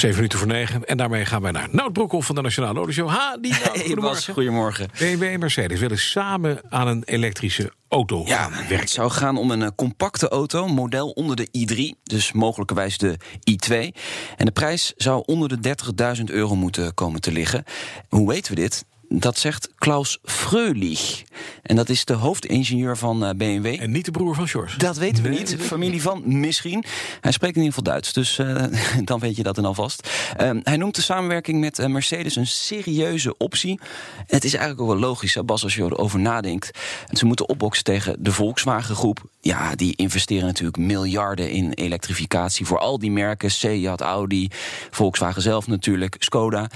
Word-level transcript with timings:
7 0.00 0.16
minuten 0.16 0.38
voor 0.38 0.48
9. 0.48 0.84
En 0.84 0.96
daarmee 0.96 1.24
gaan 1.24 1.42
wij 1.42 1.50
naar 1.50 1.68
Nout 1.70 1.92
Broekhoff 1.92 2.26
van 2.26 2.34
de 2.34 2.40
Nationale 2.42 2.78
Autoshow. 2.78 3.08
Ha, 3.08 3.36
die 3.40 3.54
Hey, 3.54 3.62
goedemorgen. 3.64 4.00
Bas, 4.02 4.26
goedemorgen. 4.26 4.88
BMW 4.98 5.22
en 5.22 5.38
Mercedes 5.40 5.80
willen 5.80 5.98
samen 5.98 6.60
aan 6.68 6.86
een 6.88 7.02
elektrische 7.04 7.72
auto 7.88 8.22
Ja, 8.26 8.36
gaan 8.42 8.52
het 8.52 8.68
werken. 8.68 8.88
zou 8.88 9.10
gaan 9.10 9.36
om 9.36 9.50
een 9.50 9.62
eh, 9.62 9.68
compacte 9.76 10.28
auto, 10.28 10.66
model 10.68 11.08
onder 11.10 11.36
de 11.36 11.48
i3, 11.58 12.02
dus 12.02 12.32
mogelijkerwijs 12.32 12.98
de 12.98 13.16
i2. 13.50 13.72
En 14.36 14.44
de 14.44 14.50
prijs 14.52 14.92
zou 14.96 15.22
onder 15.26 15.60
de 15.62 15.74
30.000 16.18 16.24
euro 16.24 16.56
moeten 16.56 16.94
komen 16.94 17.20
te 17.20 17.32
liggen. 17.32 17.64
Hoe 18.08 18.28
weten 18.28 18.54
we 18.54 18.60
dit? 18.60 18.84
Dat 19.08 19.38
zegt 19.38 19.68
Klaus 19.74 20.18
Fröhlich. 20.22 21.24
En 21.62 21.76
dat 21.76 21.88
is 21.88 22.04
de 22.04 22.12
hoofdingenieur 22.12 22.96
van 22.96 23.24
eh, 23.24 23.30
BMW. 23.36 23.66
En 23.80 23.90
niet 23.90 24.04
de 24.04 24.10
broer 24.10 24.34
van 24.34 24.46
Sjors. 24.46 24.76
Dat 24.76 24.96
weten 24.96 25.22
we 25.22 25.28
Nee, 25.28 25.38
niet. 25.38 25.56
Familie 25.60 26.02
van 26.02 26.22
misschien. 26.24 26.84
Hij 27.20 27.32
spreekt 27.32 27.56
in 27.56 27.62
ieder 27.62 27.78
geval 27.78 27.92
Duits, 27.92 28.12
dus 28.12 28.38
eh, 28.38 28.64
dan 29.04 29.18
weet 29.18 29.36
je 29.36 29.42
dat 29.42 29.54
dan 29.54 29.64
alvast. 29.64 30.08
Ehm, 30.36 30.60
hij 30.62 30.76
noemt 30.76 30.94
de 30.94 31.02
samenwerking 31.02 31.60
met 31.60 31.78
eh, 31.78 31.86
Mercedes 31.86 32.36
een 32.36 32.46
serieuze 32.46 33.36
optie. 33.36 33.80
Het 34.26 34.44
is 34.44 34.54
eigenlijk 34.54 34.80
ook 34.80 34.98
wel 34.98 35.08
logisch, 35.08 35.36
Bas, 35.44 35.62
als 35.62 35.74
je 35.74 35.82
erover 35.82 36.20
nadenkt. 36.20 36.78
Ze 37.10 37.26
moeten 37.26 37.48
opboksen 37.48 37.84
tegen 37.84 38.16
de 38.18 38.32
Volkswagen-groep. 38.32 39.22
Ja, 39.40 39.74
die 39.74 39.96
investeren 39.96 40.46
natuurlijk 40.46 40.76
miljarden 40.76 41.50
in 41.50 41.72
elektrificatie 41.72 42.66
voor 42.66 42.78
al 42.78 42.98
die 42.98 43.10
merken. 43.10 43.50
Seat, 43.50 44.00
Audi, 44.00 44.48
Volkswagen 44.90 45.42
zelf 45.42 45.66
natuurlijk, 45.66 46.16
Skoda. 46.18 46.68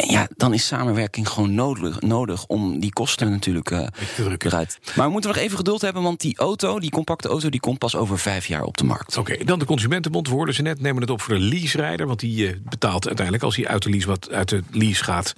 En 0.00 0.12
ja, 0.12 0.28
dan 0.36 0.54
is 0.54 0.66
samenwerking 0.66 1.28
gewoon 1.28 1.54
nodig, 1.54 2.00
nodig 2.00 2.46
om 2.46 2.80
die 2.80 2.92
kosten 2.92 3.30
natuurlijk 3.30 3.68
te 3.68 4.22
drukken. 4.22 4.50
eruit. 4.50 4.78
Maar 4.96 5.06
we 5.06 5.12
moeten 5.12 5.30
nog 5.30 5.38
even 5.38 5.56
geduld 5.56 5.80
hebben, 5.80 6.02
want 6.02 6.20
die 6.20 6.38
auto, 6.38 6.80
die 6.80 6.90
compacte 6.90 7.28
auto, 7.28 7.48
die 7.48 7.60
komt 7.60 7.78
pas 7.78 7.96
over 7.96 8.18
vijf 8.18 8.46
jaar 8.46 8.62
op 8.62 8.76
de 8.76 8.84
markt. 8.84 9.16
Oké, 9.16 9.44
dan 9.44 9.58
de 9.58 9.64
Consumentenbond. 9.64 10.28
We 10.28 10.34
hoorden 10.34 10.54
ze 10.54 10.62
net, 10.62 10.80
nemen 10.80 11.00
het 11.00 11.10
op 11.10 11.20
voor 11.20 11.34
de 11.34 11.40
leaserijder. 11.40 12.06
Want 12.06 12.20
die 12.20 12.48
eh, 12.48 12.56
betaalt 12.62 13.06
uiteindelijk, 13.06 13.44
als 13.44 13.56
hij 13.56 13.68
uit 13.68 13.82
de 13.82 13.90
lease, 13.90 14.06
wat 14.06 14.30
uit 14.30 14.48
de 14.48 14.62
lease 14.70 15.04
gaat... 15.04 15.34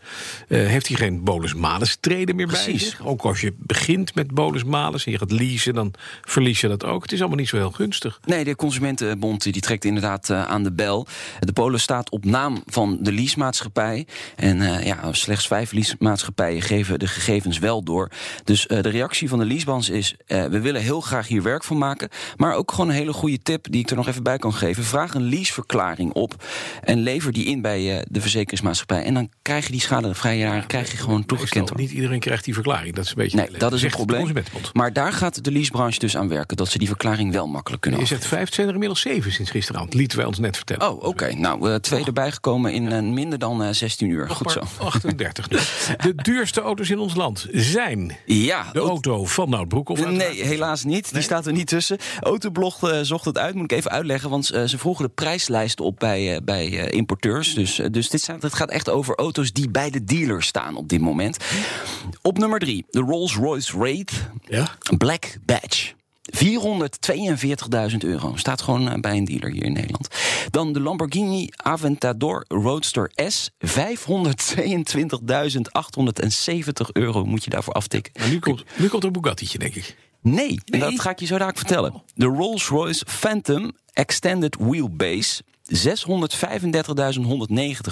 eh, 0.49 0.67
heeft 0.67 0.89
hij 0.89 0.97
geen 0.97 1.25
bonus-malus 1.25 1.97
treden 2.01 2.37
meer 2.37 2.47
bij 2.47 2.79
zich. 2.79 3.07
Ook 3.07 3.23
als 3.23 3.41
je 3.41 3.55
begint 3.59 4.15
met 4.15 4.31
bonus-malus 4.31 5.07
en 5.07 5.13
je 5.13 5.19
gaat 5.19 5.31
leasen... 5.33 5.75
dan 5.75 5.95
verlies 6.23 6.61
je 6.61 6.69
dat 6.69 6.85
ook. 6.85 7.03
Het 7.03 7.13
is 7.13 7.21
allemaal 7.21 7.39
niet 7.39 7.49
zo 7.49 7.57
heel 7.57 7.71
gunstig. 7.71 8.21
Nee, 8.25 8.45
de 8.45 8.57
Consumentenbond 8.57 9.43
die 9.43 9.61
trekt 9.61 9.85
inderdaad 9.85 10.31
aan 10.31 10.63
de 10.63 10.73
bel. 10.73 11.07
De 11.41 11.53
Polen 11.53 11.81
staat 11.81 12.11
op 12.11 12.25
naam 12.25 12.63
van 12.67 12.99
de 13.01 13.13
leasemaatschappij. 13.13 14.07
En 14.37 14.52
eh, 14.61 14.87
ja, 14.87 15.13
slechts 15.13 15.47
vijf 15.47 15.73
leasemaatschappijen 15.73 16.63
geven 16.63 16.99
de 16.99 17.07
gegevens 17.07 17.59
wel 17.59 17.83
door. 17.83 18.11
Dus 18.45 18.67
eh, 18.67 18.83
de 18.83 18.89
reactie 18.89 19.29
van 19.29 19.39
de 19.39 19.45
leasebans 19.45 19.89
is... 19.89 20.15
eh, 20.27 20.45
we 20.45 20.61
willen 20.61 20.81
heel 20.81 21.01
graag 21.01 21.29
hier 21.29 21.43
werk 21.43 21.65
van 21.65 21.79
maken. 21.79 22.09
Maar 22.37 22.55
ook 22.55 22.71
gewoon 22.71 22.89
een 22.89 22.95
hele 22.95 23.13
goede 23.13 23.39
tip 23.43 23.67
die 23.71 23.81
ik 23.81 23.91
er 23.91 23.97
nog 23.97 24.09
even 24.09 24.23
bij 24.23 24.39
kan 24.39 24.55
geven. 24.55 24.85
Vraag 24.85 25.15
een 25.15 25.29
leaseverklaring 25.29 26.13
op 26.13 26.45
en 26.81 27.01
lever 27.01 27.33
die 27.33 27.45
in 27.45 27.61
bij 27.61 28.05
de 28.09 28.21
verzekeringsmaatschappij. 28.21 29.05
En 29.05 29.15
dan 29.15 29.31
krijg 29.43 29.67
je 29.67 29.73
die 29.73 29.81
schadevrije 29.81 30.39
jaren 30.39 30.67
krijg 30.67 30.91
je 30.91 30.97
gewoon 30.97 31.27
toegekend. 31.27 31.77
Niet 31.77 31.91
iedereen 31.91 32.21
krijgt 32.21 32.45
die 32.45 32.55
verklaring. 32.55 32.95
Dat 32.95 33.05
is 33.05 33.11
een 33.11 33.17
beetje 33.17 33.37
Nee, 33.37 33.51
dat 33.59 33.73
is 33.73 33.83
een 33.83 33.91
probleem. 33.91 34.33
Maar 34.73 34.93
daar 34.93 35.13
gaat 35.13 35.45
de 35.45 35.53
leasebranche 35.53 35.99
dus 35.99 36.17
aan 36.17 36.29
werken. 36.29 36.57
Dat 36.57 36.69
ze 36.69 36.79
die 36.79 36.89
verklaring 36.89 37.33
wel 37.33 37.47
makkelijk 37.47 37.83
kunnen 37.83 38.01
Je 38.01 38.07
zegt 38.07 38.27
vijf, 38.27 38.55
zijn 38.55 38.67
er 38.67 38.73
inmiddels 38.73 39.01
zeven 39.01 39.33
sinds 39.33 39.51
gisteravond. 39.51 39.95
Lieten 39.95 40.19
wij 40.19 40.27
ons 40.27 40.39
net 40.39 40.57
vertellen. 40.57 40.91
Oh, 40.91 41.03
oké. 41.03 41.35
Nou, 41.35 41.71
eh, 41.71 41.75
twee 41.75 42.05
erbij 42.05 42.33
gekomen 42.33 42.73
in 42.73 43.15
minder 43.15 43.39
dan 43.39 43.63
eh, 43.63 43.71
16 43.71 44.09
uur. 44.09 44.31
Nog 44.43 44.53
Goed 44.53 44.69
zo. 44.69 44.83
maar 44.85 44.87
38 44.87 45.51
nu. 45.51 45.59
De 45.97 46.15
duurste 46.15 46.61
auto's 46.61 46.91
in 46.91 46.99
ons 46.99 47.15
land 47.15 47.47
zijn 47.53 48.17
Ja. 48.27 48.71
de 48.73 48.79
auto 48.81 49.25
van 49.25 49.51
Nout 49.51 49.69
Broekhoff. 49.69 50.03
uiteraard. 50.05 50.35
Nee, 50.37 50.45
helaas 50.45 50.85
niet. 50.85 51.13
Die 51.13 51.23
staat 51.23 51.47
er 51.47 51.53
niet 51.53 51.67
tussen. 51.67 51.99
Autoblog 52.21 52.91
eh, 52.91 52.99
zocht 53.03 53.25
het 53.25 53.39
uit, 53.39 53.55
moet 53.55 53.65
ik 53.73 53.79
even 53.79 53.91
uitleggen. 53.91 54.31
Want 54.31 54.51
eh, 54.51 54.65
ze 54.65 54.79
vroegen 54.79 55.05
de 55.05 55.11
prijslijst 55.15 55.81
op 55.81 55.99
bij, 55.99 56.35
eh, 56.35 56.41
bij 56.45 56.91
importeurs. 56.91 57.55
Dus, 57.55 57.81
dus 57.91 58.09
dit 58.09 58.21
staat, 58.21 58.43
het 58.43 58.55
gaat 58.55 58.71
echt 58.71 58.89
over 58.91 59.15
auto's 59.15 59.53
die 59.53 59.71
bij 59.71 59.91
de 59.91 60.05
dealer 60.05 60.43
staan 60.43 60.77
op 60.77 60.89
dit 60.89 61.01
moment. 61.01 61.37
Op 62.23 62.39
nummer 62.39 62.59
drie, 62.59 62.85
de 62.91 63.01
Rolls-Royce 63.01 63.79
Wraith 63.79 64.13
Ja? 64.49 64.69
Black 64.99 65.37
Badge. 65.47 65.93
442.000 66.31 67.97
euro. 68.05 68.33
Staat 68.37 68.63
gewoon 68.63 69.01
bij 69.01 69.17
een 69.17 69.25
dealer 69.25 69.51
hier 69.51 69.65
in 69.65 69.73
Nederland. 69.73 70.09
Dan 70.53 70.73
de 70.73 70.81
Lamborghini 70.81 71.49
Aventador 71.57 72.45
Roadster 72.49 73.11
S. 73.29 73.51
522.870 73.67 73.71
euro 76.93 77.25
moet 77.25 77.45
je 77.45 77.51
daarvoor 77.51 77.75
aftikken. 77.75 78.13
Maar 78.19 78.29
nu 78.29 78.39
komt, 78.39 78.65
nu 78.79 78.89
komt 78.89 79.03
er 79.03 79.09
een 79.09 79.21
Bugatti'tje, 79.21 79.59
denk 79.59 79.75
ik. 79.75 79.97
Nee, 80.21 80.61
en 80.65 80.79
dat 80.79 81.01
ga 81.01 81.11
ik 81.11 81.21
je 81.21 81.27
zo 81.27 81.33
dadelijk 81.33 81.59
vertellen. 81.59 82.03
De 82.15 82.27
Rolls-Royce 82.27 83.05
Phantom 83.05 83.73
Extended 83.93 84.57
Wheelbase. 84.57 85.43
635.190 85.73 85.79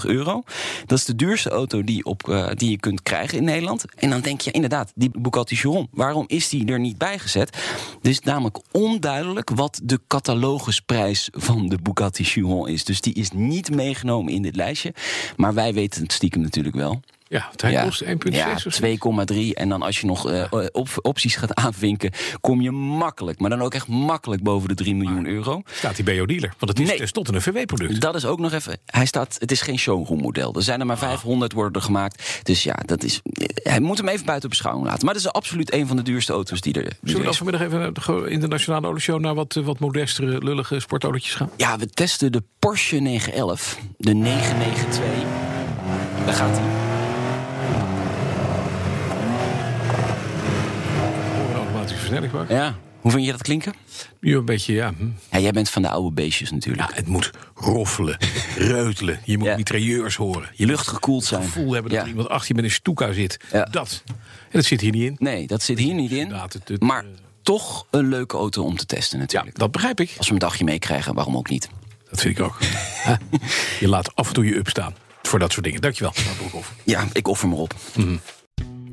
euro. 0.03 0.43
Dat 0.87 0.99
is 0.99 1.05
de 1.05 1.17
duurste 1.17 1.51
auto 1.51 1.85
die, 1.85 2.05
op, 2.05 2.29
eh, 2.29 2.51
die 2.55 2.71
je 2.71 2.79
kunt 2.79 3.03
krijgen 3.03 3.39
in 3.39 3.45
Nederland. 3.45 3.85
En 3.95 4.11
dan 4.11 4.21
denk 4.21 4.41
je 4.41 4.51
inderdaad, 4.51 4.93
die 4.95 5.11
Bugatti 5.19 5.57
Chiron, 5.57 5.89
waarom 5.91 6.25
is 6.27 6.49
die 6.49 6.67
er 6.67 6.81
niet 6.81 6.99
bij 6.99 7.19
gezet? 7.19 7.57
Het 7.97 8.07
is 8.07 8.21
namelijk 8.21 8.59
onduidelijk 8.71 9.51
wat 9.51 9.81
de 9.83 10.01
catalogusprijs 10.07 11.29
van 11.33 11.69
de 11.69 11.79
Bugatti 11.83 12.25
Chiron 12.25 12.69
is. 12.69 12.85
Dus 12.85 13.01
die 13.01 13.15
is 13.15 13.31
niet 13.31 13.75
meegenomen 13.75 14.33
in 14.33 14.43
dit 14.43 14.57
lijstje. 14.57 14.95
Maar 15.37 15.55
wij 15.55 15.75
weten 15.75 16.03
het 16.03 16.13
stiekem 16.13 16.41
natuurlijk 16.41 16.77
wel. 16.77 17.01
Ja, 17.33 17.49
het 17.51 17.63
hij 17.63 17.83
kost 17.85 18.03
1,6 18.05 18.09
Ja, 18.31 18.53
of 18.53 18.75
zo. 18.75 18.87
2,3. 19.33 19.39
En 19.55 19.69
dan 19.69 19.83
als 19.83 20.01
je 20.01 20.07
nog 20.07 20.31
eh, 20.31 20.45
op, 20.73 20.89
opties 21.03 21.37
gaat 21.37 21.55
aanvinken, 21.55 22.11
kom 22.41 22.61
je 22.61 22.71
makkelijk, 22.71 23.41
maar 23.41 23.51
dan 23.51 23.63
ook 23.63 23.75
echt 23.75 23.87
makkelijk 23.89 24.43
boven 24.43 24.69
de 24.69 24.75
3 24.75 24.95
miljoen 24.95 25.27
euro. 25.27 25.63
Staat 25.71 25.95
hij 25.97 26.05
bij 26.05 26.15
jouw 26.15 26.25
dealer? 26.27 26.55
Want 26.59 26.73
het 26.73 26.81
is 26.81 26.89
Nee. 26.89 26.97
tenslotte 26.99 27.33
een 27.35 27.43
VW-product. 27.43 28.01
Dat 28.01 28.15
is 28.15 28.25
ook 28.25 28.39
nog 28.39 28.53
even. 28.53 28.79
Hij 28.87 29.07
staat. 29.07 29.37
Het 29.39 29.51
is 29.53 29.61
geen 29.61 29.79
showroom 29.79 30.21
model. 30.21 30.55
Er 30.55 30.63
zijn 30.63 30.81
er 30.81 30.87
maar 30.87 30.99
500 30.99 31.53
worden 31.53 31.73
er 31.73 31.83
gemaakt. 31.83 32.41
Dus 32.43 32.63
ja, 32.63 32.77
dat 32.87 33.03
is. 33.05 33.21
Hij 33.63 33.81
moet 33.81 33.99
hem 33.99 34.09
even 34.09 34.27
buiten 34.27 34.49
beschouwing 34.49 34.87
laten. 34.87 35.05
Maar 35.05 35.15
dat 35.15 35.23
is 35.23 35.31
absoluut 35.33 35.73
een 35.73 35.87
van 35.87 35.97
de 35.97 36.03
duurste 36.03 36.33
auto's 36.33 36.61
die 36.61 36.73
er. 36.75 36.83
Die 36.83 36.91
Zullen 37.03 37.19
we 37.19 37.25
dan 37.25 37.35
vanmiddag 37.35 37.63
even 37.67 37.79
naar 37.79 37.93
de- 37.93 38.31
in 38.31 38.41
de 38.41 38.47
Nationale 38.49 38.87
Autoshow... 38.87 39.21
naar 39.21 39.35
wat, 39.35 39.57
eh, 39.57 39.65
wat 39.65 39.79
modestere, 39.79 40.39
lullige 40.45 40.81
sportautootjes 40.81 41.35
gaan? 41.35 41.51
Ja, 41.57 41.79
we 41.79 41.87
testen 41.91 42.33
de 42.33 42.43
Porsche 42.59 42.97
911, 42.99 43.79
de 43.99 44.13
992. 44.15 45.13
Daar 46.25 46.35
gaat 46.35 46.57
hij. 46.59 46.80
Ja. 52.49 52.77
Hoe 53.01 53.11
vind 53.11 53.25
je 53.25 53.31
dat 53.33 53.43
klinken? 53.43 53.75
Nu 54.21 54.37
een 54.37 54.45
beetje, 54.45 54.73
ja... 54.73 54.93
hm. 54.99 55.09
Ja, 55.31 55.39
jij 55.39 55.51
bent 55.51 55.71
van 55.71 55.83
de 55.83 55.89
oude 55.89 56.13
beestjes 56.15 56.51
natuurlijk. 56.51 56.91
Ja, 56.91 56.97
het 56.97 57.07
moet 57.07 57.31
roffelen, 57.55 58.17
reutelen. 58.57 59.21
Je 59.25 59.39
moet 59.39 59.47
Ja. 59.47 59.57
mitrailleurs 59.57 60.17
horen. 60.17 60.51
Je 60.55 60.67
Lucht 60.67 60.87
gekoeld 60.89 61.25
zijn. 61.25 61.41
het 61.43 61.51
gevoel 61.53 61.73
hebben 61.73 61.91
dat 61.91 61.99
Ja. 62.01 62.05
er 62.05 62.11
iemand 62.11 62.29
achter 62.29 62.49
je 62.49 62.55
met 62.55 62.65
een 62.65 62.71
stoeka 62.71 63.13
zit. 63.13 63.37
Ja. 63.53 63.65
Dat. 63.65 64.03
En 64.07 64.15
dat 64.51 64.65
zit 64.65 64.81
hier 64.81 64.93
niet 64.93 65.03
in. 65.03 65.17
Nee, 65.19 65.47
dat 65.47 65.63
zit 65.63 65.79
hier 65.79 65.95
niet 65.95 66.11
in. 66.11 66.19
Inderdaad, 66.19 66.53
het- 66.53 66.69
het, 66.69 66.81
Maar 66.83 67.05
eh, 67.05 67.11
toch 67.43 67.87
een 67.91 68.09
leuke 68.09 68.37
auto 68.37 68.63
om 68.65 68.77
te 68.77 68.87
testen 68.87 69.19
Ja, 69.19 69.25
natuurlijk. 69.25 69.59
dat 69.59 69.71
begrijp 69.71 70.01
ik. 70.01 70.15
Als 70.19 70.27
we 70.27 70.33
een 70.33 70.39
dagje 70.39 70.65
meekrijgen, 70.65 71.15
waarom 71.15 71.37
ook 71.37 71.49
niet? 71.49 71.69
Dat 72.11 72.21
vind 72.21 72.39
ik 72.39 72.45
ook. 72.45 72.59
Je 73.81 73.89
laat 73.89 74.15
af 74.17 74.29
en 74.29 74.35
toe 74.35 74.45
je 74.45 74.57
up 74.57 74.69
staan. 74.69 74.95
Voor 75.23 75.39
dat 75.39 75.53
soort 75.53 75.65
dingen. 75.65 75.81
Dankjewel. 75.81 76.13
Ja, 76.85 77.07
ik 77.13 77.29
offer 77.29 77.49
me 77.49 77.55
op. 77.55 77.75